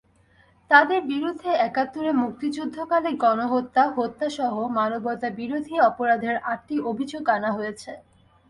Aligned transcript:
তাঁদের 0.71 1.01
বিরুদ্ধে 1.03 1.49
একাত্তরে 1.67 2.11
মুক্তিযুদ্ধকালে 2.13 3.09
গণহত্যা, 3.23 3.83
হত্যাসহ 3.95 4.53
মানবতাবিরোধী 4.77 5.75
অপরাধের 5.89 6.35
আটটি 6.51 6.75
অভিযোগ 6.91 7.23
আনা 7.29 7.49
হয়েছে। 7.51 7.91